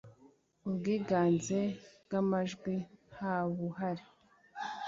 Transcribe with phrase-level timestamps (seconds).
[0.67, 1.59] ubwiganze
[2.03, 2.73] bwamajwi
[3.09, 4.05] ntabuhari.